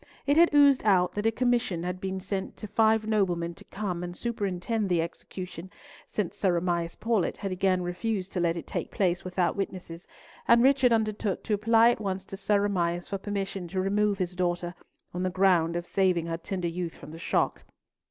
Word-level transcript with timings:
It 0.25 0.35
had 0.35 0.51
oozed 0.51 0.81
out 0.83 1.11
that 1.13 1.27
a 1.27 1.31
commission 1.31 1.83
had 1.83 2.01
been 2.01 2.19
sent 2.19 2.57
to 2.57 2.65
five 2.67 3.05
noblemen 3.05 3.53
to 3.53 3.63
come 3.65 4.03
and 4.03 4.17
superintend 4.17 4.89
the 4.89 4.99
execution, 4.99 5.69
since 6.07 6.35
Sir 6.35 6.57
Amias 6.59 6.95
Paulett 6.99 7.37
had 7.37 7.51
again 7.51 7.83
refused 7.83 8.31
to 8.31 8.39
let 8.39 8.57
it 8.57 8.65
take 8.65 8.89
place 8.89 9.23
without 9.23 9.55
witnesses, 9.55 10.07
and 10.47 10.63
Richard 10.63 10.91
undertook 10.91 11.43
to 11.43 11.53
apply 11.53 11.91
at 11.91 12.01
once 12.01 12.25
to 12.25 12.35
Sir 12.35 12.65
Amias 12.67 13.09
for 13.09 13.19
permission 13.19 13.67
to 13.67 13.79
remove 13.79 14.17
his 14.17 14.35
daughter, 14.35 14.73
on 15.13 15.21
the 15.21 15.29
ground 15.29 15.75
of 15.75 15.85
saving 15.85 16.25
her 16.25 16.37
tender 16.37 16.67
youth 16.67 16.95
from 16.95 17.11
the 17.11 17.19
shock. 17.19 17.63